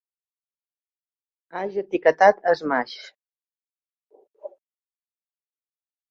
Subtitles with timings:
[1.59, 2.95] Ax etiquetat a Smash.